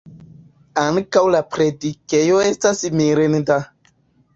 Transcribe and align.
Ankaŭ 0.83 1.21
la 1.37 1.43
predikejo 1.57 2.43
estas 2.49 2.87
mirinda. 3.01 3.65